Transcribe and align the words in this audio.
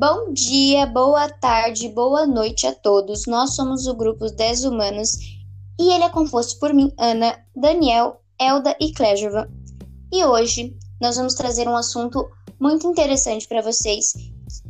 Bom 0.00 0.32
dia, 0.32 0.86
boa 0.86 1.28
tarde, 1.28 1.88
boa 1.88 2.24
noite 2.24 2.68
a 2.68 2.72
todos. 2.72 3.26
Nós 3.26 3.56
somos 3.56 3.88
o 3.88 3.94
grupo 3.96 4.30
10 4.30 4.64
Humanos 4.64 5.10
e 5.76 5.92
ele 5.92 6.04
é 6.04 6.08
composto 6.08 6.60
por 6.60 6.72
mim, 6.72 6.92
Ana, 6.96 7.36
Daniel, 7.56 8.20
Elda 8.40 8.76
e 8.80 8.92
Cléjova. 8.92 9.50
E 10.12 10.24
hoje 10.24 10.76
nós 11.00 11.16
vamos 11.16 11.34
trazer 11.34 11.66
um 11.66 11.74
assunto 11.74 12.24
muito 12.60 12.86
interessante 12.86 13.48
para 13.48 13.60
vocês, 13.60 14.12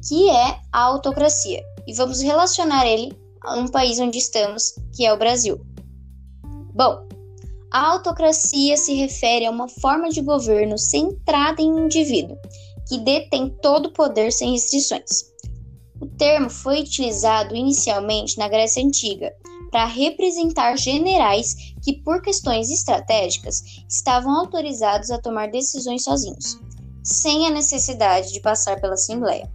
que 0.09 0.31
é 0.31 0.61
a 0.73 0.81
autocracia. 0.81 1.63
E 1.87 1.93
vamos 1.93 2.23
relacionar 2.23 2.87
ele 2.87 3.13
a 3.43 3.55
um 3.59 3.69
país 3.69 4.01
onde 4.01 4.17
estamos, 4.17 4.77
que 4.97 5.05
é 5.05 5.13
o 5.13 5.19
Brasil. 5.19 5.61
Bom, 6.75 7.07
a 7.71 7.87
autocracia 7.87 8.79
se 8.79 8.95
refere 8.95 9.45
a 9.45 9.51
uma 9.51 9.69
forma 9.69 10.09
de 10.09 10.23
governo 10.23 10.79
centrada 10.79 11.61
em 11.61 11.85
indivíduo, 11.85 12.39
que 12.89 12.99
detém 12.99 13.51
todo 13.63 13.87
o 13.87 13.93
poder 13.93 14.33
sem 14.33 14.53
restrições. 14.53 15.25
O 16.01 16.07
termo 16.07 16.49
foi 16.49 16.81
utilizado 16.81 17.55
inicialmente 17.55 18.39
na 18.39 18.49
Grécia 18.49 18.85
Antiga 18.85 19.35
para 19.71 19.85
representar 19.85 20.77
generais 20.77 21.55
que, 21.83 22.01
por 22.03 22.23
questões 22.23 22.71
estratégicas, 22.71 23.63
estavam 23.89 24.33
autorizados 24.33 25.11
a 25.11 25.21
tomar 25.21 25.51
decisões 25.51 26.05
sozinhos, 26.05 26.59
sem 27.05 27.47
a 27.47 27.51
necessidade 27.51 28.33
de 28.33 28.41
passar 28.41 28.81
pela 28.81 28.95
Assembleia. 28.95 29.51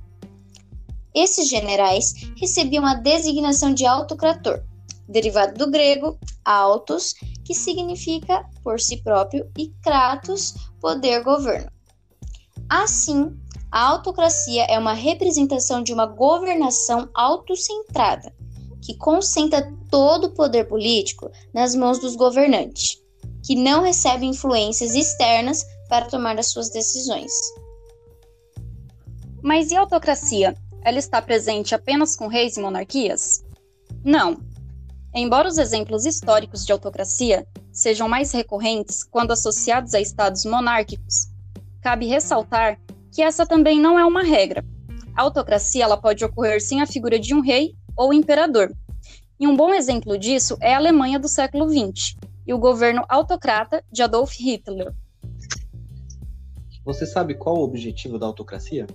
Esses 1.14 1.48
generais 1.48 2.14
recebiam 2.40 2.86
a 2.86 2.96
designação 2.96 3.74
de 3.74 3.86
autocrator, 3.86 4.64
derivado 5.08 5.58
do 5.58 5.70
grego 5.70 6.18
autos, 6.44 7.14
que 7.46 7.54
significa 7.54 8.46
por 8.64 8.80
si 8.80 8.98
próprio, 8.98 9.50
e 9.58 9.70
kratos, 9.82 10.54
poder, 10.80 11.24
governo. 11.24 11.72
Assim, 12.70 13.36
a 13.72 13.88
autocracia 13.88 14.66
é 14.66 14.78
uma 14.78 14.94
representação 14.94 15.82
de 15.82 15.92
uma 15.92 16.06
governação 16.06 17.10
autocentrada, 17.14 18.34
que 18.82 18.96
concentra 18.98 19.72
todo 19.90 20.26
o 20.26 20.32
poder 20.32 20.68
político 20.68 21.32
nas 21.54 21.74
mãos 21.74 22.00
dos 22.00 22.16
governantes, 22.16 23.02
que 23.44 23.56
não 23.56 23.82
recebem 23.82 24.30
influências 24.30 24.94
externas 24.94 25.66
para 25.90 26.06
tomar 26.06 26.38
as 26.38 26.52
suas 26.52 26.70
decisões. 26.70 27.32
Mas 29.42 29.72
e 29.72 29.76
a 29.76 29.82
autocracia? 29.82 30.56
Ela 30.84 31.00
está 31.00 31.22
presente 31.22 31.74
apenas 31.74 32.16
com 32.16 32.28
reis 32.28 32.58
e 32.58 32.62
monarquias? 32.62 33.44
Não. 34.04 34.38
Embora 35.16 35.48
os 35.48 35.58
exemplos 35.58 36.06
históricos 36.06 36.66
de 36.66 36.72
autocracia 36.72 37.48
sejam 37.72 38.08
mais 38.08 38.32
recorrentes 38.32 39.04
quando 39.04 39.32
associados 39.32 39.94
a 39.94 40.02
estados 40.02 40.46
monárquicos, 40.46 41.33
cabe 41.84 42.06
ressaltar 42.06 42.80
que 43.12 43.22
essa 43.22 43.46
também 43.46 43.80
não 43.80 44.00
é 44.00 44.06
uma 44.06 44.24
regra. 44.24 44.64
A 45.14 45.22
autocracia 45.22 45.84
ela 45.84 45.98
pode 45.98 46.24
ocorrer 46.24 46.62
sem 46.62 46.82
a 46.82 46.88
figura 46.88 47.20
de 47.20 47.36
um 47.36 47.42
rei 47.42 47.76
ou 47.96 48.14
imperador. 48.14 48.74
E 49.38 49.46
um 49.46 49.56
bom 49.56 49.74
exemplo 49.74 50.18
disso 50.18 50.58
é 50.62 50.74
a 50.74 50.78
Alemanha 50.78 51.20
do 51.20 51.28
século 51.28 51.70
XX 51.70 52.16
e 52.48 52.54
o 52.54 52.58
governo 52.58 53.04
autocrata 53.10 53.84
de 53.92 54.02
Adolf 54.02 54.34
Hitler. 54.40 54.94
Você 56.86 57.06
sabe 57.06 57.36
qual 57.36 57.58
o 57.58 57.64
objetivo 57.64 58.18
da 58.18 58.26
autocracia? 58.26 58.88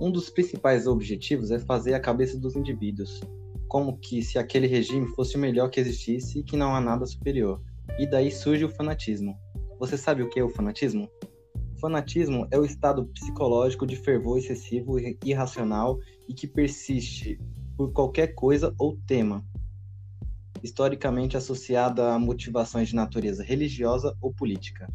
Um 0.00 0.10
dos 0.10 0.30
principais 0.30 0.86
objetivos 0.86 1.50
é 1.50 1.58
fazer 1.58 1.94
a 1.94 2.00
cabeça 2.00 2.38
dos 2.38 2.56
indivíduos, 2.56 3.20
como 3.68 3.98
que 3.98 4.22
se 4.22 4.38
aquele 4.38 4.66
regime 4.66 5.06
fosse 5.08 5.36
o 5.36 5.38
melhor 5.38 5.68
que 5.68 5.80
existisse 5.80 6.40
e 6.40 6.42
que 6.42 6.56
não 6.56 6.74
há 6.74 6.80
nada 6.80 7.06
superior. 7.06 7.60
E 7.98 8.06
daí 8.06 8.30
surge 8.30 8.64
o 8.64 8.70
fanatismo. 8.70 9.38
Você 9.78 9.96
sabe 9.96 10.22
o 10.22 10.28
que 10.28 10.40
é 10.40 10.42
o 10.42 10.48
fanatismo? 10.48 11.08
Fanatismo 11.78 12.48
é 12.50 12.58
o 12.58 12.64
estado 12.64 13.04
psicológico 13.06 13.86
de 13.86 13.96
fervor 13.96 14.38
excessivo 14.38 14.98
e 14.98 15.18
irracional 15.24 15.98
e 16.26 16.32
que 16.32 16.46
persiste 16.46 17.38
por 17.76 17.92
qualquer 17.92 18.28
coisa 18.28 18.74
ou 18.78 18.96
tema, 19.06 19.44
historicamente 20.62 21.36
associada 21.36 22.14
a 22.14 22.18
motivações 22.18 22.88
de 22.88 22.94
natureza 22.94 23.42
religiosa 23.42 24.16
ou 24.22 24.32
política. 24.32 24.88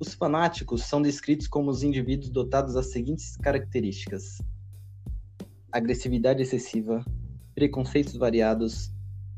Os 0.00 0.14
fanáticos 0.14 0.82
são 0.82 1.00
descritos 1.00 1.46
como 1.46 1.70
os 1.70 1.84
indivíduos 1.84 2.28
dotados 2.28 2.74
das 2.74 2.90
seguintes 2.90 3.36
características: 3.36 4.42
agressividade 5.70 6.42
excessiva, 6.42 7.04
preconceitos 7.54 8.16
variados, 8.16 8.92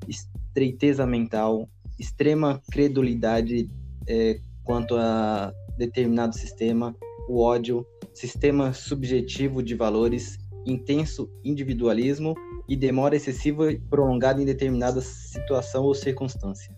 estreiteza 0.09 1.07
mental, 1.07 1.69
extrema 1.99 2.63
credulidade 2.71 3.71
é, 4.09 4.41
quanto 4.65 4.97
a 4.97 5.53
determinado 5.77 6.35
sistema, 6.35 6.95
o 7.29 7.43
ódio, 7.43 7.87
sistema 8.15 8.73
subjetivo 8.73 9.63
de 9.63 9.75
valores, 9.75 10.39
intenso 10.65 11.31
individualismo 11.45 12.35
e 12.69 12.77
demora 12.77 13.17
excessiva 13.17 13.71
e 13.71 13.79
prolongada 13.79 14.41
em 14.41 14.45
determinada 14.45 15.01
situação 15.01 15.85
ou 15.85 15.95
circunstância. 15.95 16.75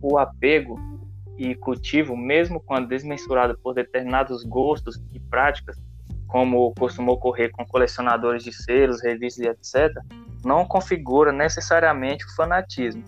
O 0.00 0.18
apego 0.18 0.78
e 1.38 1.54
cultivo, 1.54 2.16
mesmo 2.16 2.60
quando 2.60 2.88
desmensurado 2.88 3.58
por 3.58 3.74
determinados 3.74 4.44
gostos 4.44 5.00
e 5.12 5.20
práticas, 5.20 5.76
como 6.26 6.74
costuma 6.74 7.12
ocorrer 7.12 7.50
com 7.52 7.64
colecionadores 7.64 8.42
de 8.42 8.52
selos, 8.52 9.02
revistas 9.02 9.44
e 9.44 9.48
etc., 9.48 9.94
não 10.44 10.66
configura 10.66 11.32
necessariamente 11.32 12.24
o 12.24 12.34
fanatismo. 12.34 13.04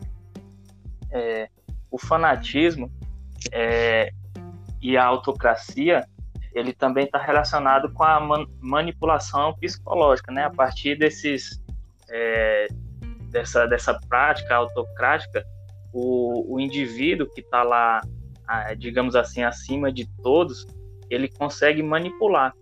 É, 1.10 1.48
o 1.96 1.98
fanatismo 1.98 2.92
é, 3.50 4.10
e 4.82 4.98
a 4.98 5.04
autocracia 5.04 6.06
ele 6.52 6.72
também 6.72 7.04
está 7.04 7.18
relacionado 7.18 7.92
com 7.92 8.04
a 8.04 8.20
man 8.20 8.46
manipulação 8.60 9.54
psicológica, 9.54 10.32
né? 10.32 10.44
A 10.44 10.50
partir 10.50 10.96
desses 10.96 11.60
é, 12.10 12.66
dessa, 13.30 13.66
dessa 13.66 13.98
prática 14.08 14.54
autocrática, 14.54 15.44
o, 15.92 16.54
o 16.54 16.60
indivíduo 16.60 17.28
que 17.34 17.40
está 17.40 17.62
lá, 17.62 18.00
digamos 18.78 19.16
assim, 19.16 19.42
acima 19.42 19.90
de 19.92 20.06
todos, 20.22 20.66
ele 21.10 21.28
consegue 21.28 21.82
manipular. 21.82 22.54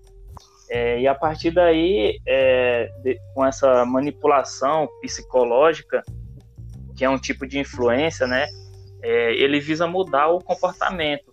É, 0.70 1.00
e 1.00 1.06
a 1.06 1.14
partir 1.14 1.50
daí, 1.50 2.18
é, 2.26 2.90
de, 3.02 3.20
com 3.34 3.44
essa 3.44 3.84
manipulação 3.84 4.88
psicológica, 5.00 6.02
que 6.96 7.04
é 7.04 7.10
um 7.10 7.18
tipo 7.18 7.46
de 7.46 7.58
influência, 7.58 8.26
né, 8.26 8.46
é, 9.04 9.34
ele 9.34 9.60
visa 9.60 9.86
mudar 9.86 10.28
o 10.28 10.38
comportamento, 10.38 11.32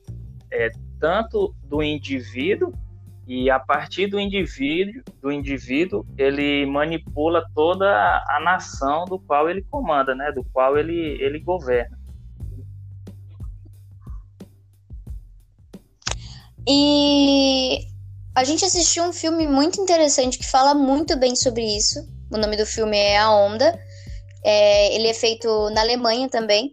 é, 0.52 0.70
tanto 1.00 1.56
do 1.64 1.82
indivíduo 1.82 2.74
e 3.26 3.50
a 3.50 3.60
partir 3.60 4.08
do 4.08 4.20
indivíduo, 4.20 5.02
do 5.22 5.32
indivíduo, 5.32 6.06
ele 6.18 6.66
manipula 6.66 7.46
toda 7.56 7.88
a 8.28 8.42
nação 8.44 9.06
do 9.06 9.18
qual 9.18 9.50
ele 9.50 9.64
comanda, 9.70 10.14
né, 10.14 10.34
do 10.34 10.44
qual 10.52 10.78
ele, 10.78 11.18
ele 11.22 11.40
governa. 11.40 11.98
E 16.68 17.80
a 18.36 18.44
gente 18.44 18.66
assistiu 18.66 19.06
um 19.06 19.14
filme 19.14 19.48
muito 19.48 19.80
interessante 19.80 20.38
que 20.38 20.46
fala 20.46 20.74
muito 20.74 21.18
bem 21.18 21.36
sobre 21.36 21.64
isso. 21.64 22.00
O 22.30 22.38
nome 22.38 22.58
do 22.58 22.66
filme 22.66 22.98
é 22.98 23.18
A 23.18 23.32
Onda. 23.32 23.80
É, 24.44 24.94
ele 24.96 25.08
é 25.08 25.14
feito 25.14 25.70
na 25.70 25.82
Alemanha 25.82 26.28
também. 26.28 26.72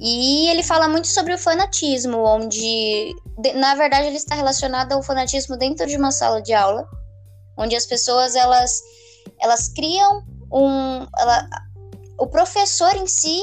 E 0.00 0.48
ele 0.48 0.62
fala 0.62 0.88
muito 0.88 1.08
sobre 1.08 1.34
o 1.34 1.38
fanatismo, 1.38 2.18
onde, 2.24 3.14
na 3.54 3.74
verdade, 3.74 4.06
ele 4.06 4.16
está 4.16 4.34
relacionado 4.34 4.92
ao 4.92 5.02
fanatismo 5.02 5.58
dentro 5.58 5.86
de 5.86 5.96
uma 5.96 6.10
sala 6.10 6.40
de 6.40 6.54
aula, 6.54 6.88
onde 7.58 7.76
as 7.76 7.84
pessoas 7.84 8.34
elas, 8.34 8.80
elas 9.38 9.68
criam 9.68 10.24
um, 10.50 11.06
ela, 11.18 11.46
o 12.18 12.26
professor 12.26 12.96
em 12.96 13.06
si 13.06 13.38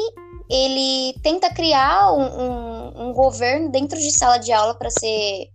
ele 0.49 1.13
tenta 1.21 1.53
criar 1.53 2.11
um, 2.13 2.23
um, 2.23 3.09
um 3.09 3.13
governo 3.13 3.69
dentro 3.69 3.99
de 3.99 4.11
sala 4.11 4.37
de 4.37 4.51
aula 4.51 4.73
para 4.73 4.89
ser 4.89 5.51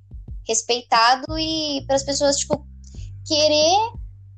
respeitado 0.47 1.39
e 1.39 1.85
para 1.87 1.97
as 1.97 2.05
pessoas, 2.05 2.37
tipo, 2.37 2.65
querer 3.27 3.93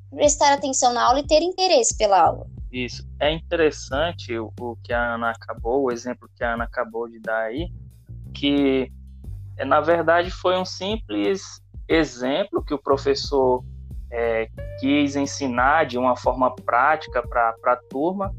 prestar 0.09 0.53
atenção 0.53 0.93
na 0.93 1.03
aula 1.03 1.19
e 1.19 1.27
ter 1.27 1.41
interesse 1.41 1.95
pela 1.97 2.19
aula. 2.19 2.54
Isso. 2.75 3.07
É 3.21 3.31
interessante 3.31 4.37
o, 4.37 4.51
o 4.59 4.75
que 4.83 4.91
a 4.91 5.15
Ana 5.15 5.31
acabou, 5.31 5.85
o 5.85 5.91
exemplo 5.93 6.29
que 6.35 6.43
a 6.43 6.55
Ana 6.55 6.65
acabou 6.65 7.07
de 7.07 7.21
dar 7.21 7.43
aí, 7.43 7.71
que 8.33 8.91
é, 9.55 9.63
na 9.63 9.79
verdade 9.79 10.29
foi 10.29 10.57
um 10.57 10.65
simples 10.65 11.61
exemplo 11.87 12.61
que 12.61 12.73
o 12.73 12.77
professor 12.77 13.63
é, 14.11 14.49
quis 14.81 15.15
ensinar 15.15 15.85
de 15.85 15.97
uma 15.97 16.17
forma 16.17 16.53
prática 16.53 17.25
para 17.25 17.55
a 17.63 17.79
turma 17.89 18.35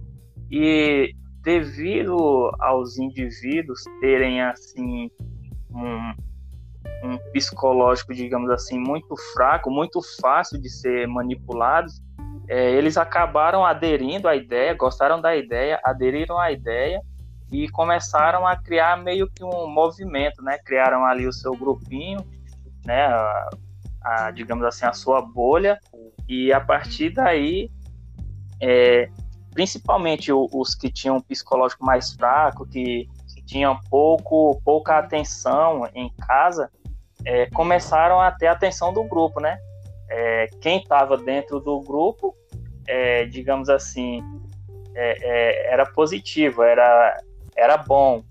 e 0.51 1.15
devido 1.41 2.53
aos 2.61 2.99
indivíduos 2.99 3.85
terem 4.03 4.43
assim 4.43 5.11
um, 5.71 6.13
um 7.09 7.19
psicológico, 7.33 8.13
digamos 8.13 8.51
assim, 8.51 8.79
muito 8.79 9.17
fraco, 9.33 9.71
muito 9.71 9.99
fácil 10.21 10.61
de 10.61 10.69
ser 10.69 11.09
manipulados, 11.09 12.03
é, 12.49 12.71
eles 12.73 12.97
acabaram 12.97 13.65
aderindo 13.65 14.29
à 14.29 14.37
ideia, 14.37 14.75
gostaram 14.75 15.21
da 15.21 15.37
ideia, 15.37 15.81
aderiram 15.85 16.39
à 16.39 16.53
ideia 16.53 17.01
e 17.51 17.69
começaram 17.69 18.47
a 18.47 18.57
criar 18.57 18.97
meio 18.97 19.29
que 19.31 19.45
um 19.45 19.69
movimento, 19.69 20.43
né? 20.43 20.59
Criaram 20.59 21.05
ali 21.05 21.27
o 21.27 21.33
seu 21.33 21.53
grupinho, 21.53 22.25
né? 22.85 23.07
a, 24.07 24.31
digamos 24.31 24.65
assim, 24.65 24.87
a 24.87 24.93
sua 24.93 25.21
bolha, 25.21 25.81
e 26.29 26.53
a 26.53 26.61
partir 26.61 27.11
daí, 27.11 27.69
é, 28.61 29.11
principalmente 29.53 30.33
os 30.33 30.75
que 30.77 30.91
tinham 30.91 31.17
um 31.17 31.21
psicológico 31.21 31.85
mais 31.85 32.13
fraco, 32.13 32.65
que, 32.67 33.09
que 33.35 33.45
tinham 33.45 33.79
pouco, 33.91 34.61
pouca 34.65 34.99
atenção 34.99 35.89
em 35.93 36.09
casa, 36.27 36.71
é, 37.25 37.47
começaram 37.51 38.21
a 38.21 38.31
ter 38.31 38.47
a 38.47 38.53
atenção 38.53 38.93
do 38.93 39.03
grupo, 39.03 39.41
né? 39.41 39.59
É, 40.09 40.49
quem 40.61 40.79
estava 40.79 41.17
dentro 41.17 41.61
do 41.61 41.81
grupo, 41.81 42.35
é, 42.87 43.25
digamos 43.27 43.69
assim, 43.69 44.23
é, 44.95 45.19
é, 45.21 45.73
era 45.73 45.85
positivo, 45.87 46.63
era, 46.63 47.21
era 47.57 47.77
bom 47.77 48.25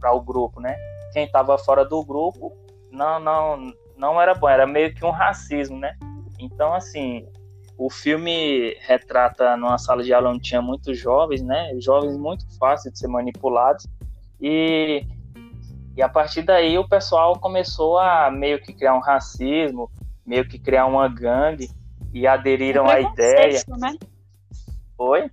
para 0.00 0.12
o 0.12 0.20
grupo, 0.20 0.60
né? 0.60 0.76
Quem 1.12 1.24
estava 1.24 1.56
fora 1.58 1.84
do 1.84 2.04
grupo 2.04 2.52
não, 2.90 3.20
não, 3.20 3.72
não 3.96 4.20
era 4.20 4.34
bom, 4.34 4.48
era 4.48 4.66
meio 4.66 4.94
que 4.94 5.04
um 5.04 5.10
racismo, 5.10 5.78
né? 5.78 5.96
Então, 6.38 6.74
assim, 6.74 7.26
o 7.78 7.88
filme 7.88 8.76
retrata 8.80 9.56
numa 9.56 9.78
sala 9.78 10.02
de 10.02 10.12
aula 10.12 10.30
onde 10.30 10.42
tinha 10.42 10.60
muitos 10.60 10.98
jovens, 10.98 11.42
né? 11.42 11.72
Jovens 11.80 12.16
muito 12.16 12.44
fáceis 12.58 12.92
de 12.92 12.98
ser 12.98 13.08
manipulados. 13.08 13.86
E, 14.40 15.06
e 15.96 16.02
a 16.02 16.08
partir 16.08 16.42
daí 16.42 16.76
o 16.78 16.88
pessoal 16.88 17.38
começou 17.38 17.98
a 17.98 18.30
meio 18.30 18.60
que 18.60 18.72
criar 18.72 18.94
um 18.94 19.00
racismo, 19.00 19.90
meio 20.26 20.48
que 20.48 20.58
criar 20.58 20.86
uma 20.86 21.08
gangue 21.08 21.70
e 22.12 22.26
aderiram 22.26 22.86
é 22.86 22.96
à 22.96 23.00
ideia. 23.00 23.62
Né? 23.68 23.94
Oi? 24.98 25.30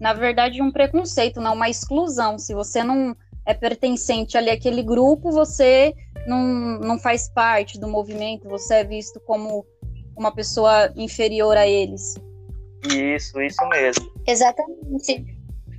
Na 0.00 0.14
verdade, 0.14 0.62
um 0.62 0.70
preconceito, 0.70 1.40
não 1.40 1.54
uma 1.54 1.68
exclusão. 1.68 2.38
Se 2.38 2.54
você 2.54 2.82
não 2.82 3.14
é 3.44 3.54
pertencente 3.54 4.36
ali 4.36 4.50
àquele 4.50 4.82
grupo, 4.82 5.30
você 5.30 5.94
não, 6.26 6.78
não 6.78 6.98
faz 6.98 7.28
parte 7.28 7.78
do 7.78 7.88
movimento, 7.88 8.48
você 8.48 8.76
é 8.76 8.84
visto 8.84 9.20
como 9.20 9.64
uma 10.16 10.32
pessoa 10.32 10.92
inferior 10.96 11.56
a 11.56 11.66
eles. 11.66 12.14
Isso, 12.88 13.40
isso 13.40 13.68
mesmo. 13.68 14.10
Exatamente. 14.26 15.26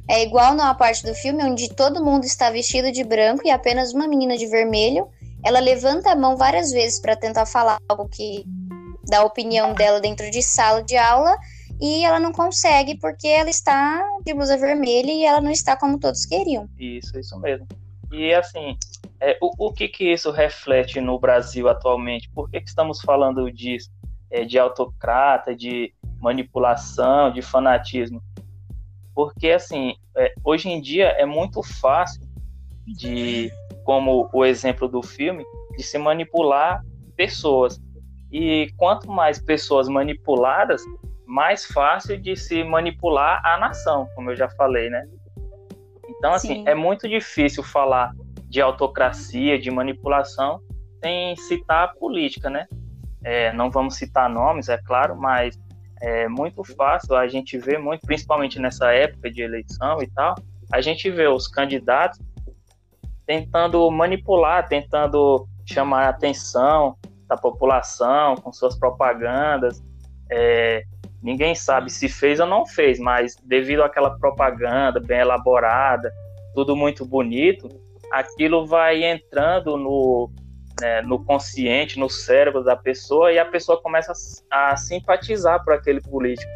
É 0.09 0.23
igual 0.23 0.53
na 0.53 0.73
parte 0.73 1.03
do 1.03 1.13
filme 1.15 1.43
onde 1.43 1.73
todo 1.73 2.03
mundo 2.03 2.25
está 2.25 2.49
vestido 2.49 2.91
de 2.91 3.03
branco 3.03 3.41
e 3.45 3.51
apenas 3.51 3.93
uma 3.93 4.07
menina 4.07 4.37
de 4.37 4.45
vermelho. 4.47 5.07
Ela 5.43 5.59
levanta 5.59 6.11
a 6.11 6.15
mão 6.15 6.37
várias 6.37 6.71
vezes 6.71 6.99
para 6.99 7.15
tentar 7.15 7.45
falar 7.45 7.77
algo 7.89 8.07
que 8.07 8.45
dá 9.07 9.19
a 9.19 9.25
opinião 9.25 9.73
dela 9.73 9.99
dentro 9.99 10.29
de 10.29 10.41
sala 10.41 10.83
de 10.83 10.95
aula 10.95 11.35
e 11.79 12.05
ela 12.05 12.19
não 12.19 12.31
consegue 12.31 12.95
porque 12.99 13.27
ela 13.27 13.49
está 13.49 14.03
de 14.23 14.33
blusa 14.33 14.55
vermelha 14.57 15.11
e 15.11 15.25
ela 15.25 15.41
não 15.41 15.49
está 15.49 15.75
como 15.75 15.99
todos 15.99 16.25
queriam. 16.25 16.69
Isso, 16.77 17.17
isso 17.19 17.39
mesmo. 17.39 17.67
E 18.11 18.33
assim, 18.33 18.77
é, 19.19 19.37
o, 19.41 19.67
o 19.67 19.73
que 19.73 19.87
que 19.87 20.11
isso 20.11 20.29
reflete 20.31 21.01
no 21.01 21.17
Brasil 21.17 21.67
atualmente? 21.67 22.29
Por 22.29 22.49
que, 22.49 22.61
que 22.61 22.69
estamos 22.69 23.01
falando 23.01 23.51
disso? 23.51 23.89
É, 24.29 24.45
de 24.45 24.59
autocrata, 24.59 25.55
de 25.55 25.93
manipulação, 26.19 27.31
de 27.31 27.41
fanatismo? 27.41 28.21
Porque 29.15 29.49
assim, 29.49 29.95
é, 30.15 30.33
hoje 30.43 30.69
em 30.69 30.79
dia 30.79 31.07
é 31.07 31.25
muito 31.25 31.63
fácil 31.63 32.21
de, 32.85 33.51
como 33.83 34.29
o 34.33 34.45
exemplo 34.45 34.87
do 34.87 35.01
filme, 35.01 35.43
de 35.77 35.83
se 35.83 35.97
manipular 35.97 36.83
pessoas. 37.15 37.79
E 38.31 38.69
quanto 38.77 39.09
mais 39.11 39.41
pessoas 39.41 39.87
manipuladas, 39.87 40.81
mais 41.25 41.65
fácil 41.65 42.19
de 42.19 42.35
se 42.35 42.63
manipular 42.63 43.41
a 43.45 43.57
nação, 43.57 44.07
como 44.15 44.31
eu 44.31 44.35
já 44.35 44.49
falei, 44.49 44.89
né? 44.89 45.05
Então, 46.09 46.33
assim, 46.33 46.55
Sim. 46.55 46.63
é 46.67 46.75
muito 46.75 47.07
difícil 47.07 47.63
falar 47.63 48.13
de 48.47 48.61
autocracia, 48.61 49.57
de 49.57 49.71
manipulação, 49.71 50.61
sem 51.01 51.35
citar 51.35 51.83
a 51.83 51.87
política, 51.87 52.49
né? 52.49 52.67
É, 53.23 53.53
não 53.53 53.71
vamos 53.71 53.95
citar 53.95 54.29
nomes, 54.29 54.67
é 54.67 54.77
claro, 54.77 55.15
mas 55.15 55.57
é 56.01 56.27
muito 56.27 56.63
fácil 56.63 57.15
a 57.15 57.27
gente 57.27 57.57
ver 57.57 57.79
muito, 57.79 58.05
principalmente 58.05 58.59
nessa 58.59 58.91
época 58.91 59.31
de 59.31 59.41
eleição 59.41 60.01
e 60.01 60.07
tal, 60.07 60.35
a 60.71 60.81
gente 60.81 61.09
vê 61.09 61.27
os 61.27 61.47
candidatos 61.47 62.19
tentando 63.31 63.89
manipular, 63.89 64.67
tentando 64.67 65.47
chamar 65.65 66.05
a 66.05 66.09
atenção 66.09 66.97
da 67.27 67.37
população 67.37 68.35
com 68.35 68.51
suas 68.51 68.77
propagandas, 68.77 69.81
é, 70.29 70.83
Ninguém 71.21 71.53
sabe 71.53 71.91
se 71.91 72.09
fez 72.09 72.39
ou 72.39 72.47
não 72.47 72.65
fez, 72.65 72.99
mas 72.99 73.35
devido 73.43 73.83
àquela 73.83 74.17
propaganda 74.17 74.99
bem 74.99 75.19
elaborada, 75.19 76.11
tudo 76.55 76.75
muito 76.75 77.05
bonito, 77.05 77.69
aquilo 78.11 78.65
vai 78.65 79.03
entrando 79.03 79.77
no, 79.77 80.31
né, 80.81 81.01
no 81.03 81.23
consciente, 81.23 81.99
no 81.99 82.09
cérebro 82.09 82.63
da 82.63 82.75
pessoa 82.75 83.31
e 83.31 83.37
a 83.37 83.45
pessoa 83.45 83.79
começa 83.79 84.13
a, 84.49 84.71
a 84.71 84.77
simpatizar 84.77 85.63
por 85.63 85.73
aquele 85.73 86.01
político, 86.01 86.51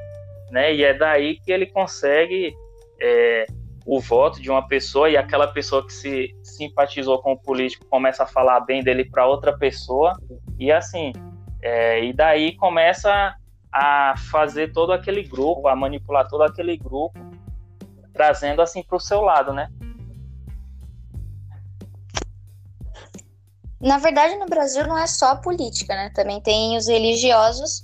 né? 0.49 0.73
E 0.73 0.83
é 0.83 0.95
daí 0.95 1.39
que 1.39 1.51
ele 1.51 1.67
consegue 1.67 2.51
é, 2.99 3.45
o 3.85 3.99
voto 3.99 4.41
de 4.41 4.49
uma 4.49 4.67
pessoa 4.67 5.09
e 5.09 5.15
aquela 5.15 5.47
pessoa 5.47 5.85
que 5.85 5.93
se 5.93 6.35
simpatizou 6.43 7.21
com 7.21 7.33
o 7.33 7.37
político 7.37 7.85
começa 7.85 8.23
a 8.23 8.27
falar 8.27 8.59
bem 8.61 8.83
dele 8.83 9.05
para 9.05 9.27
outra 9.27 9.55
pessoa 9.55 10.19
e 10.57 10.71
assim, 10.71 11.13
é, 11.61 12.03
e 12.03 12.11
daí 12.11 12.55
começa 12.55 13.35
a 13.71 14.15
fazer 14.31 14.71
todo 14.71 14.91
aquele 14.91 15.21
grupo, 15.21 15.67
a 15.67 15.75
manipular 15.75 16.27
todo 16.27 16.43
aquele 16.43 16.77
grupo, 16.77 17.19
trazendo 18.13 18.61
assim 18.61 18.81
para 18.81 18.95
o 18.95 18.99
seu 18.99 19.21
lado, 19.21 19.53
né? 19.53 19.69
Na 23.79 23.97
verdade, 23.99 24.35
no 24.37 24.45
Brasil 24.45 24.87
não 24.87 24.97
é 24.97 25.05
só 25.05 25.31
a 25.31 25.35
política, 25.35 25.93
né? 25.93 26.09
Também 26.15 26.41
tem 26.41 26.77
os 26.77 26.87
religiosos, 26.87 27.83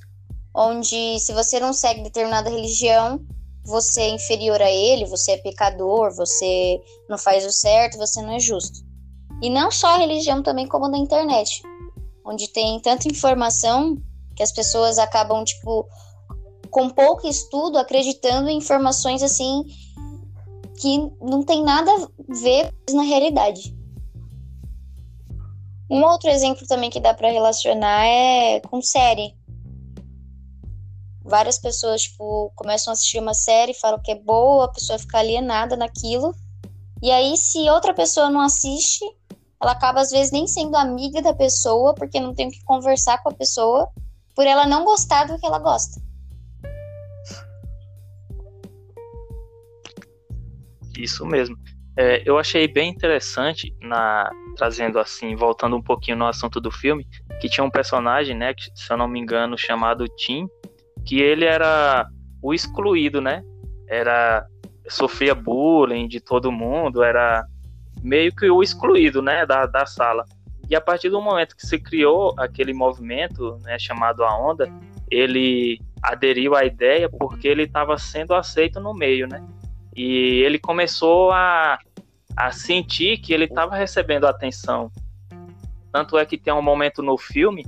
onde 0.55 1.19
se 1.19 1.33
você 1.33 1.59
não 1.59 1.73
segue 1.73 2.01
determinada 2.01 2.49
religião, 2.49 3.23
você 3.63 4.01
é 4.01 4.09
inferior 4.09 4.61
a 4.61 4.69
ele, 4.69 5.05
você 5.05 5.33
é 5.33 5.37
pecador, 5.37 6.13
você 6.15 6.81
não 7.09 7.17
faz 7.17 7.45
o 7.45 7.51
certo, 7.51 7.97
você 7.97 8.21
não 8.21 8.33
é 8.33 8.39
justo. 8.39 8.79
E 9.41 9.49
não 9.49 9.71
só 9.71 9.87
a 9.87 9.97
religião, 9.97 10.43
também 10.43 10.67
como 10.67 10.87
na 10.87 10.97
internet, 10.97 11.61
onde 12.25 12.47
tem 12.47 12.79
tanta 12.79 13.07
informação 13.07 13.97
que 14.35 14.43
as 14.43 14.51
pessoas 14.51 14.97
acabam, 14.97 15.43
tipo, 15.43 15.87
com 16.69 16.89
pouco 16.89 17.27
estudo, 17.27 17.77
acreditando 17.77 18.49
em 18.49 18.57
informações 18.57 19.21
assim 19.21 19.63
que 20.79 20.97
não 21.21 21.43
tem 21.43 21.63
nada 21.63 21.91
a 21.91 22.07
ver 22.33 22.73
na 22.91 23.03
realidade. 23.03 23.75
Um 25.89 26.03
outro 26.03 26.29
exemplo 26.29 26.65
também 26.67 26.89
que 26.89 27.01
dá 27.01 27.13
para 27.13 27.29
relacionar 27.29 28.05
é 28.05 28.61
com 28.61 28.81
série. 28.81 29.35
Várias 31.31 31.57
pessoas, 31.57 32.01
tipo, 32.01 32.51
começam 32.57 32.91
a 32.91 32.93
assistir 32.93 33.17
uma 33.17 33.33
série, 33.33 33.73
falam 33.73 34.01
que 34.01 34.11
é 34.11 34.15
boa, 34.15 34.65
a 34.65 34.67
pessoa 34.67 34.99
fica 34.99 35.17
alienada 35.17 35.77
naquilo. 35.77 36.35
E 37.01 37.09
aí, 37.09 37.37
se 37.37 37.69
outra 37.69 37.93
pessoa 37.93 38.29
não 38.29 38.41
assiste, 38.41 39.05
ela 39.61 39.71
acaba 39.71 40.01
às 40.01 40.11
vezes 40.11 40.29
nem 40.29 40.45
sendo 40.45 40.75
amiga 40.75 41.21
da 41.21 41.33
pessoa, 41.33 41.95
porque 41.95 42.19
não 42.19 42.35
tem 42.35 42.49
o 42.49 42.51
que 42.51 42.61
conversar 42.65 43.23
com 43.23 43.29
a 43.29 43.33
pessoa 43.33 43.87
por 44.35 44.45
ela 44.45 44.67
não 44.67 44.83
gostar 44.83 45.23
do 45.23 45.39
que 45.39 45.45
ela 45.45 45.57
gosta. 45.57 46.01
Isso 50.97 51.25
mesmo. 51.25 51.55
É, 51.95 52.21
eu 52.29 52.37
achei 52.37 52.67
bem 52.67 52.89
interessante 52.89 53.73
na 53.79 54.29
trazendo 54.57 54.99
assim, 54.99 55.33
voltando 55.33 55.77
um 55.77 55.81
pouquinho 55.81 56.17
no 56.17 56.27
assunto 56.27 56.59
do 56.59 56.69
filme, 56.69 57.07
que 57.39 57.47
tinha 57.47 57.63
um 57.63 57.71
personagem, 57.71 58.35
né, 58.35 58.53
que, 58.53 58.69
se 58.75 58.91
eu 58.91 58.97
não 58.97 59.07
me 59.07 59.17
engano, 59.17 59.57
chamado 59.57 60.05
Tim, 60.09 60.45
que 61.05 61.19
ele 61.19 61.45
era 61.45 62.07
o 62.41 62.53
excluído, 62.53 63.21
né? 63.21 63.43
Era 63.87 64.45
sofria 64.87 65.33
bullying 65.33 66.07
de 66.07 66.19
todo 66.19 66.51
mundo, 66.51 67.03
era 67.03 67.45
meio 68.03 68.33
que 68.35 68.49
o 68.49 68.63
excluído, 68.63 69.21
né, 69.21 69.45
da, 69.45 69.65
da 69.65 69.85
sala. 69.85 70.25
E 70.69 70.75
a 70.75 70.81
partir 70.81 71.09
do 71.09 71.21
momento 71.21 71.55
que 71.55 71.65
se 71.65 71.77
criou 71.77 72.33
aquele 72.37 72.73
movimento, 72.73 73.57
né, 73.63 73.77
chamado 73.77 74.23
a 74.23 74.37
onda, 74.37 74.71
ele 75.09 75.79
aderiu 76.01 76.55
à 76.55 76.65
ideia 76.65 77.09
porque 77.09 77.47
ele 77.47 77.63
estava 77.63 77.97
sendo 77.97 78.33
aceito 78.33 78.79
no 78.79 78.93
meio, 78.93 79.27
né? 79.27 79.45
E 79.95 80.41
ele 80.43 80.57
começou 80.57 81.31
a, 81.31 81.77
a 82.35 82.51
sentir 82.51 83.17
que 83.17 83.33
ele 83.33 83.45
estava 83.45 83.75
recebendo 83.75 84.25
atenção. 84.25 84.89
Tanto 85.91 86.17
é 86.17 86.25
que 86.25 86.37
tem 86.37 86.53
um 86.53 86.61
momento 86.61 87.03
no 87.03 87.17
filme, 87.17 87.65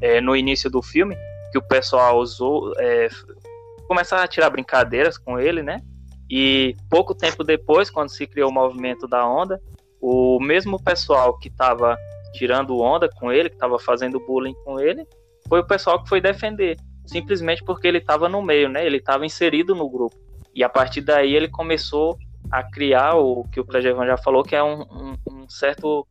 é, 0.00 0.20
no 0.20 0.36
início 0.36 0.70
do 0.70 0.82
filme, 0.82 1.16
que 1.52 1.58
o 1.58 1.62
pessoal 1.62 2.18
usou, 2.18 2.72
é, 2.78 3.08
começaram 3.86 4.24
a 4.24 4.28
tirar 4.28 4.50
brincadeiras 4.50 5.18
com 5.18 5.38
ele, 5.38 5.62
né? 5.62 5.80
E 6.28 6.74
pouco 6.88 7.14
tempo 7.14 7.44
depois, 7.44 7.90
quando 7.90 8.08
se 8.08 8.26
criou 8.26 8.50
o 8.50 8.54
movimento 8.54 9.06
da 9.06 9.28
onda, 9.28 9.60
o 10.00 10.40
mesmo 10.40 10.82
pessoal 10.82 11.38
que 11.38 11.48
estava 11.48 11.96
tirando 12.32 12.80
onda 12.80 13.08
com 13.08 13.30
ele, 13.30 13.50
que 13.50 13.56
estava 13.56 13.78
fazendo 13.78 14.18
bullying 14.18 14.54
com 14.64 14.80
ele, 14.80 15.06
foi 15.46 15.60
o 15.60 15.66
pessoal 15.66 16.02
que 16.02 16.08
foi 16.08 16.20
defender, 16.20 16.78
simplesmente 17.06 17.62
porque 17.62 17.86
ele 17.86 17.98
estava 17.98 18.28
no 18.28 18.40
meio, 18.40 18.68
né? 18.68 18.84
Ele 18.86 18.96
estava 18.96 19.26
inserido 19.26 19.74
no 19.74 19.88
grupo. 19.90 20.16
E 20.54 20.64
a 20.64 20.68
partir 20.68 21.02
daí 21.02 21.34
ele 21.34 21.48
começou 21.48 22.18
a 22.50 22.62
criar 22.62 23.14
o 23.14 23.44
que 23.44 23.60
o 23.60 23.64
Clejevan 23.64 24.06
já 24.06 24.16
falou, 24.16 24.42
que 24.42 24.56
é 24.56 24.62
um, 24.62 24.82
um, 24.82 25.16
um, 25.30 25.48
certo. 25.48 26.06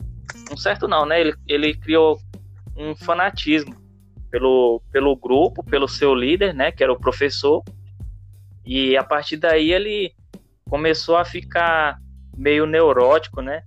Um 0.51 0.57
certo 0.57 0.87
não, 0.87 1.05
né? 1.05 1.19
Ele, 1.19 1.33
ele 1.47 1.73
criou 1.75 2.19
um 2.77 2.95
fanatismo. 2.95 3.75
Pelo, 4.31 4.81
pelo 4.91 5.15
grupo, 5.15 5.63
pelo 5.63 5.87
seu 5.87 6.15
líder, 6.15 6.53
né, 6.53 6.71
que 6.71 6.81
era 6.81 6.91
o 6.91 6.99
professor. 6.99 7.61
E 8.65 8.95
a 8.95 9.03
partir 9.03 9.37
daí 9.37 9.71
ele 9.71 10.13
começou 10.69 11.17
a 11.17 11.25
ficar 11.25 11.99
meio 12.35 12.65
neurótico, 12.65 13.41
né? 13.41 13.63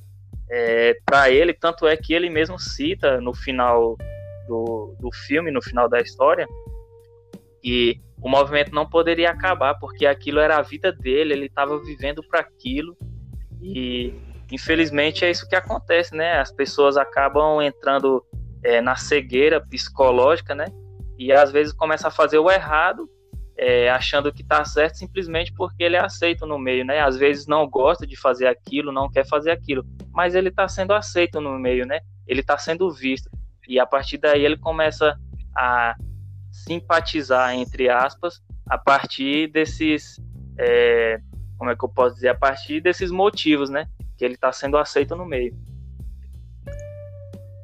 É, 0.51 0.95
para 1.05 1.31
ele, 1.31 1.53
tanto 1.53 1.87
é 1.87 1.97
que 1.97 2.15
ele 2.15 2.31
mesmo 2.31 2.59
cita 2.59 3.21
no 3.21 3.35
final 3.35 3.97
do, 4.49 4.95
do 4.99 5.11
filme, 5.13 5.51
no 5.51 5.63
final 5.63 5.89
da 5.89 6.01
história, 6.01 6.47
que 7.63 8.01
o 8.23 8.29
movimento 8.29 8.75
não 8.75 8.89
poderia 8.89 9.31
acabar, 9.31 9.75
porque 9.75 10.07
aquilo 10.07 10.39
era 10.39 10.57
a 10.57 10.63
vida 10.63 10.93
dele, 10.93 11.35
ele 11.35 11.47
estava 11.47 11.79
vivendo 11.79 12.23
para 12.23 12.41
aquilo. 12.41 12.97
E 13.61 14.15
infelizmente 14.51 15.25
é 15.25 15.31
isso 15.31 15.49
que 15.49 15.57
acontece, 15.57 16.15
né? 16.15 16.39
As 16.39 16.53
pessoas 16.53 16.97
acabam 16.97 17.61
entrando 17.61 18.25
é, 18.65 18.81
na 18.81 18.97
cegueira 18.97 19.61
psicológica, 19.61 20.55
né? 20.55 20.67
E 21.19 21.33
às 21.33 21.53
vezes 21.53 21.73
começa 21.73 22.09
a 22.09 22.11
fazer 22.11 22.39
o 22.39 22.51
errado, 22.51 23.09
é, 23.57 23.89
achando 23.89 24.33
que 24.33 24.43
está 24.43 24.65
certo 24.65 24.97
simplesmente 24.97 25.53
porque 25.53 25.85
ele 25.85 25.95
é 25.95 26.01
aceito 26.01 26.45
no 26.47 26.59
meio, 26.59 26.85
né? 26.85 27.01
Às 27.01 27.17
vezes 27.17 27.47
não 27.47 27.69
gosta 27.69 28.07
de 28.07 28.17
fazer 28.17 28.47
aquilo, 28.47 28.91
não 28.91 29.11
quer 29.11 29.27
fazer 29.27 29.51
aquilo, 29.51 29.85
mas 30.13 30.35
ele 30.35 30.49
está 30.49 30.67
sendo 30.67 30.93
aceito 30.93 31.41
no 31.41 31.59
meio, 31.59 31.87
né? 31.87 32.01
Ele 32.27 32.41
está 32.41 32.59
sendo 32.59 32.91
visto. 32.91 33.31
E 33.69 33.79
a 33.79 33.87
partir 33.87 34.19
daí 34.19 34.45
ele 34.45 34.57
começa 34.57 35.17
a 35.57 35.95
simpatizar, 36.51 37.55
entre 37.55 37.89
aspas, 37.89 38.43
a 38.69 38.79
partir 38.79 39.49
desses. 39.49 40.19
É, 40.59 41.19
como 41.59 41.71
é 41.71 41.77
que 41.77 41.85
eu 41.85 41.89
posso 41.89 42.17
dizer? 42.17 42.29
A 42.29 42.35
partir 42.35 42.81
desses 42.81 43.11
motivos, 43.11 43.71
né? 43.71 43.87
Que 44.17 44.25
ele 44.25 44.35
está 44.35 44.51
sendo 44.53 44.77
aceito 44.77 45.15
no 45.15 45.25
meio. 45.25 45.55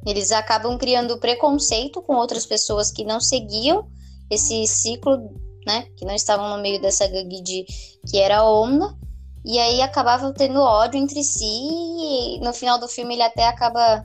Eles 0.07 0.33
acabam 0.33 0.79
criando 0.79 1.19
preconceito 1.19 2.01
com 2.03 2.17
outras 2.17 2.47
pessoas 2.47 2.91
que 2.91 3.05
não 3.05 3.21
seguiam 3.21 3.87
esse 4.31 4.67
ciclo, 4.67 5.19
né? 5.67 5.87
Que 5.97 6.05
não 6.05 6.15
estavam 6.15 6.57
no 6.57 6.63
meio 6.63 6.81
dessa 6.81 7.07
gangue 7.07 7.43
de 7.43 7.65
que 8.09 8.19
era 8.19 8.45
onda. 8.45 8.97
E 9.45 9.59
aí 9.59 9.81
acabavam 9.83 10.33
tendo 10.33 10.61
ódio 10.61 10.99
entre 10.99 11.23
si. 11.23 11.45
E 11.45 12.41
no 12.41 12.53
final 12.53 12.79
do 12.79 12.89
filme 12.89 13.15
ele 13.15 13.23
até 13.23 13.47
acaba 13.47 14.05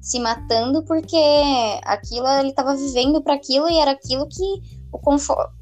se 0.00 0.20
matando 0.20 0.84
porque 0.84 1.16
aquilo 1.82 2.28
ele 2.28 2.50
estava 2.50 2.76
vivendo 2.76 3.22
para 3.22 3.34
aquilo 3.34 3.68
e 3.68 3.78
era 3.78 3.92
aquilo 3.92 4.28
que 4.28 4.44
o 4.92 5.00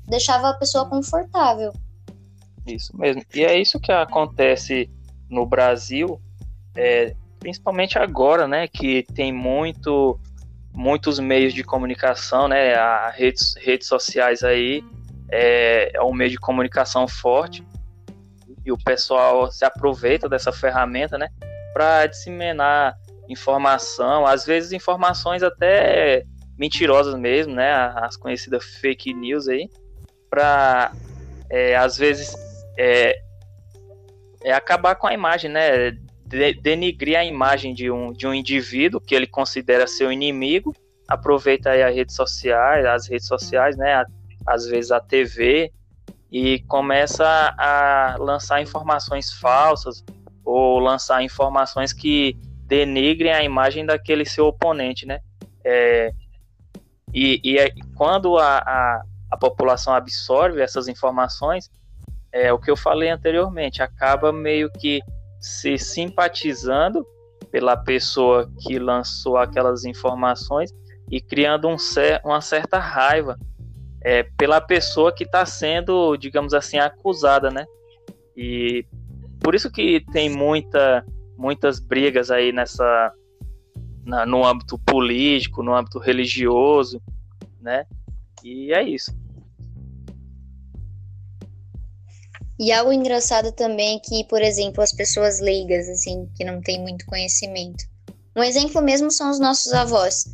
deixava 0.06 0.50
a 0.50 0.54
pessoa 0.54 0.88
confortável. 0.88 1.72
Isso 2.66 2.96
mesmo. 2.96 3.22
E 3.34 3.44
é 3.44 3.58
isso 3.58 3.80
que 3.80 3.92
acontece 3.92 4.90
no 5.30 5.46
Brasil, 5.46 6.20
é, 6.76 7.14
principalmente 7.42 7.98
agora, 7.98 8.46
né, 8.46 8.68
que 8.68 9.04
tem 9.14 9.32
muito 9.32 10.18
muitos 10.74 11.18
meios 11.18 11.52
de 11.52 11.62
comunicação, 11.62 12.48
né, 12.48 12.74
as 12.74 13.14
redes, 13.14 13.54
redes 13.60 13.86
sociais 13.86 14.42
aí 14.42 14.82
é, 15.30 15.90
é 15.94 16.02
um 16.02 16.14
meio 16.14 16.30
de 16.30 16.38
comunicação 16.38 17.06
forte 17.06 17.62
e 18.64 18.72
o 18.72 18.78
pessoal 18.78 19.50
se 19.52 19.66
aproveita 19.66 20.30
dessa 20.30 20.50
ferramenta, 20.50 21.18
né, 21.18 21.28
para 21.74 22.06
disseminar 22.06 22.96
informação, 23.28 24.26
às 24.26 24.46
vezes 24.46 24.72
informações 24.72 25.42
até 25.42 26.24
mentirosas 26.58 27.14
mesmo, 27.14 27.54
né? 27.54 27.72
As 27.96 28.16
conhecidas 28.16 28.64
fake 28.64 29.12
news 29.12 29.48
aí, 29.48 29.68
para 30.30 30.92
é, 31.50 31.74
às 31.74 31.96
vezes 31.96 32.34
é, 32.78 33.18
é, 34.42 34.52
acabar 34.52 34.94
com 34.94 35.06
a 35.06 35.14
imagem, 35.14 35.50
né? 35.50 35.96
De, 36.32 36.54
denigrir 36.54 37.18
a 37.18 37.24
imagem 37.24 37.74
de 37.74 37.90
um, 37.90 38.10
de 38.10 38.26
um 38.26 38.32
indivíduo 38.32 38.98
que 38.98 39.14
ele 39.14 39.26
considera 39.26 39.86
seu 39.86 40.10
inimigo, 40.10 40.74
aproveita 41.06 41.68
aí 41.68 41.82
as 41.82 41.94
redes 41.94 42.16
sociais, 42.16 42.86
as 42.86 43.06
redes 43.06 43.26
sociais, 43.26 43.76
né? 43.76 44.02
Às 44.46 44.66
vezes 44.66 44.90
a 44.90 44.98
TV 44.98 45.70
e 46.30 46.60
começa 46.60 47.54
a 47.58 48.16
lançar 48.18 48.62
informações 48.62 49.30
falsas 49.30 50.02
ou 50.42 50.78
lançar 50.78 51.22
informações 51.22 51.92
que 51.92 52.34
denigrem 52.64 53.30
a 53.30 53.44
imagem 53.44 53.84
daquele 53.84 54.24
seu 54.24 54.46
oponente, 54.46 55.04
né? 55.04 55.20
É, 55.62 56.14
e, 57.12 57.38
e 57.44 57.58
é, 57.58 57.70
quando 57.94 58.38
a, 58.38 58.56
a, 58.56 59.02
a, 59.30 59.36
população 59.36 59.92
absorve 59.92 60.62
essas 60.62 60.88
informações, 60.88 61.70
é 62.32 62.50
o 62.50 62.58
que 62.58 62.70
eu 62.70 62.76
falei 62.76 63.10
anteriormente, 63.10 63.82
acaba 63.82 64.32
meio 64.32 64.70
que 64.72 65.02
se 65.42 65.76
simpatizando 65.76 67.04
pela 67.50 67.76
pessoa 67.76 68.50
que 68.60 68.78
lançou 68.78 69.36
aquelas 69.36 69.84
informações 69.84 70.72
e 71.10 71.20
criando 71.20 71.68
um 71.68 71.76
cer 71.76 72.20
uma 72.24 72.40
certa 72.40 72.78
raiva 72.78 73.36
é, 74.00 74.22
pela 74.36 74.60
pessoa 74.60 75.12
que 75.12 75.24
está 75.24 75.44
sendo, 75.44 76.16
digamos 76.16 76.54
assim, 76.54 76.78
acusada, 76.78 77.50
né? 77.50 77.66
E 78.36 78.86
por 79.40 79.54
isso 79.54 79.70
que 79.70 80.04
tem 80.12 80.30
muita 80.30 81.04
muitas 81.36 81.80
brigas 81.80 82.30
aí 82.30 82.52
nessa 82.52 83.12
na, 84.04 84.24
no 84.24 84.44
âmbito 84.44 84.78
político, 84.78 85.62
no 85.62 85.74
âmbito 85.74 85.98
religioso, 85.98 87.02
né? 87.60 87.84
E 88.42 88.72
é 88.72 88.82
isso. 88.82 89.12
E 92.62 92.70
algo 92.70 92.92
engraçado 92.92 93.50
também 93.50 93.96
é 93.96 93.98
que, 93.98 94.22
por 94.28 94.40
exemplo, 94.40 94.84
as 94.84 94.92
pessoas 94.92 95.40
leigas, 95.40 95.88
assim, 95.88 96.30
que 96.36 96.44
não 96.44 96.60
têm 96.60 96.80
muito 96.80 97.04
conhecimento. 97.06 97.82
Um 98.36 98.42
exemplo 98.44 98.80
mesmo 98.80 99.10
são 99.10 99.32
os 99.32 99.40
nossos 99.40 99.72
avós. 99.72 100.26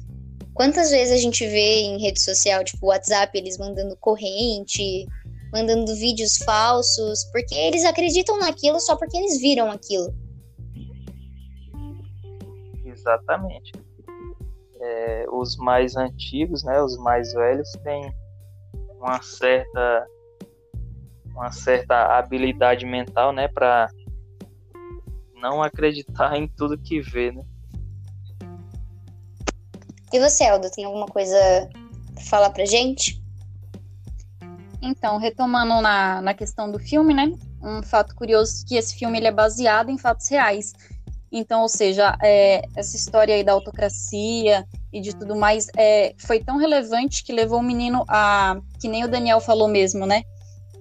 Quantas 0.53 0.91
vezes 0.91 1.15
a 1.15 1.17
gente 1.17 1.47
vê 1.47 1.81
em 1.81 1.99
rede 1.99 2.21
social, 2.21 2.63
tipo 2.63 2.89
WhatsApp, 2.89 3.33
eles 3.35 3.57
mandando 3.57 3.97
corrente, 3.97 5.07
mandando 5.55 5.97
vídeos 5.97 6.37
falsos, 6.45 7.25
porque 7.33 7.55
eles 7.55 7.83
acreditam 7.87 8.39
naquilo 8.39 8.79
só 8.79 8.95
porque 8.95 9.17
eles 9.17 9.41
viram 9.41 9.71
aquilo. 9.71 10.15
Exatamente. 12.85 13.73
É, 14.83 15.25
os 15.33 15.57
mais 15.57 15.97
antigos, 15.97 16.63
né, 16.63 16.79
os 16.83 16.95
mais 16.99 17.33
velhos, 17.33 17.71
têm 17.83 18.13
uma 19.01 19.23
certa 19.23 20.07
uma 21.39 21.53
certa 21.53 22.19
habilidade 22.19 22.85
mental, 22.85 23.33
né, 23.33 23.47
para 23.47 23.89
não 25.37 25.63
acreditar 25.63 26.37
em 26.37 26.49
tudo 26.49 26.77
que 26.77 27.01
vê, 27.01 27.31
né? 27.31 27.45
E 30.13 30.19
você, 30.19 30.45
Aldo, 30.45 30.71
tem 30.71 30.85
alguma 30.85 31.07
coisa 31.07 31.37
pra 32.15 32.25
falar 32.25 32.51
pra 32.51 32.65
gente? 32.65 33.23
Então, 34.81 35.19
retomando 35.19 35.81
na, 35.83 36.23
na 36.23 36.35
questão 36.35 36.71
do 36.71 36.79
filme, 36.79 37.13
né? 37.13 37.31
Um 37.63 37.83
fato 37.83 38.15
curioso 38.15 38.65
que 38.67 38.77
esse 38.77 38.97
filme 38.97 39.19
ele 39.19 39.27
é 39.27 39.33
baseado 39.33 39.91
em 39.91 39.99
fatos 39.99 40.29
reais. 40.29 40.73
Então, 41.31 41.61
ou 41.61 41.69
seja, 41.69 42.17
é, 42.23 42.63
essa 42.75 42.97
história 42.97 43.35
aí 43.35 43.45
da 43.45 43.53
autocracia 43.53 44.65
e 44.91 45.01
de 45.01 45.15
tudo 45.15 45.37
mais 45.37 45.67
é, 45.77 46.15
foi 46.17 46.43
tão 46.43 46.57
relevante 46.57 47.23
que 47.23 47.33
levou 47.33 47.59
o 47.59 47.63
menino 47.63 48.03
a. 48.09 48.57
Que 48.81 48.89
nem 48.89 49.05
o 49.05 49.09
Daniel 49.09 49.41
falou 49.41 49.69
mesmo, 49.69 50.07
né? 50.07 50.23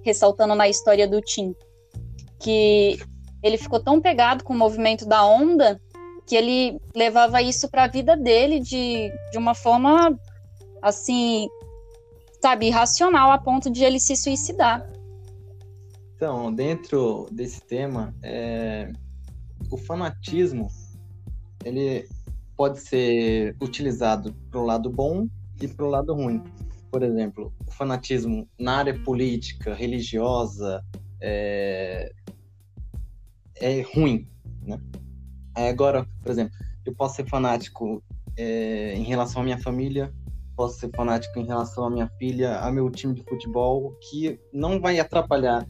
Ressaltando 0.08 0.54
na 0.54 0.68
história 0.68 1.06
do 1.06 1.20
Tim. 1.20 1.54
Que 2.40 2.98
ele 3.42 3.58
ficou 3.58 3.78
tão 3.78 4.00
pegado 4.00 4.42
com 4.42 4.54
o 4.54 4.56
movimento 4.56 5.04
da 5.04 5.22
onda 5.22 5.78
que 6.26 6.34
ele 6.34 6.80
levava 6.94 7.42
isso 7.42 7.68
para 7.68 7.84
a 7.84 7.88
vida 7.88 8.16
dele 8.16 8.58
de, 8.58 9.12
de 9.30 9.36
uma 9.36 9.54
forma 9.54 10.18
assim, 10.80 11.46
sabe, 12.40 12.68
irracional 12.68 13.30
a 13.30 13.38
ponto 13.38 13.70
de 13.70 13.84
ele 13.84 14.00
se 14.00 14.16
suicidar. 14.16 14.88
Então, 16.16 16.52
dentro 16.52 17.26
desse 17.30 17.60
tema, 17.60 18.14
é, 18.22 18.90
o 19.70 19.76
fanatismo 19.76 20.68
ele 21.64 22.08
pode 22.56 22.80
ser 22.80 23.54
utilizado 23.60 24.34
para 24.50 24.58
o 24.58 24.64
lado 24.64 24.88
bom 24.88 25.28
e 25.60 25.68
para 25.68 25.84
o 25.84 25.88
lado 25.90 26.14
ruim. 26.14 26.42
Por 26.90 27.02
exemplo, 27.02 27.52
o 27.66 27.70
fanatismo 27.70 28.48
na 28.58 28.76
área 28.78 28.98
política, 29.02 29.74
religiosa, 29.74 30.82
é, 31.20 32.12
é 33.56 33.82
ruim, 33.82 34.26
né? 34.62 34.80
Agora, 35.54 36.06
por 36.22 36.30
exemplo, 36.30 36.54
eu 36.84 36.94
posso 36.94 37.16
ser 37.16 37.26
fanático 37.26 38.02
é, 38.36 38.94
em 38.94 39.02
relação 39.02 39.42
à 39.42 39.44
minha 39.44 39.58
família, 39.58 40.12
posso 40.56 40.78
ser 40.78 40.90
fanático 40.94 41.38
em 41.38 41.44
relação 41.44 41.84
à 41.84 41.90
minha 41.90 42.08
filha, 42.18 42.58
a 42.60 42.70
meu 42.70 42.90
time 42.90 43.14
de 43.14 43.22
futebol, 43.24 43.96
que 44.08 44.38
não 44.52 44.80
vai 44.80 44.98
atrapalhar 44.98 45.66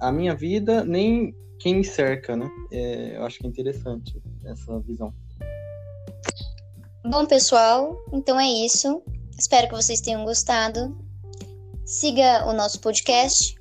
a 0.00 0.12
minha 0.12 0.34
vida 0.34 0.84
nem 0.84 1.34
quem 1.58 1.76
me 1.76 1.84
cerca, 1.84 2.36
né? 2.36 2.48
É, 2.70 3.16
eu 3.16 3.24
acho 3.24 3.38
que 3.38 3.46
é 3.46 3.48
interessante 3.48 4.20
essa 4.44 4.78
visão. 4.80 5.12
Bom, 7.04 7.26
pessoal, 7.26 7.96
então 8.12 8.38
é 8.38 8.48
isso. 8.48 9.02
Espero 9.38 9.68
que 9.68 9.74
vocês 9.74 10.00
tenham 10.00 10.24
gostado. 10.24 10.98
Siga 11.86 12.44
o 12.46 12.52
nosso 12.52 12.80
podcast. 12.80 13.54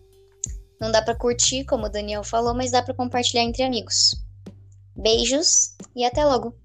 Não 0.81 0.91
dá 0.91 1.01
para 1.01 1.15
curtir, 1.15 1.65
como 1.65 1.86
o 1.86 1.89
Daniel 1.89 2.24
falou, 2.24 2.53
mas 2.53 2.72
dá 2.72 2.81
para 2.81 2.96
compartilhar 2.96 3.43
entre 3.43 3.63
amigos. 3.63 4.15
Beijos 4.96 5.75
e 5.96 6.03
até 6.03 6.25
logo. 6.25 6.55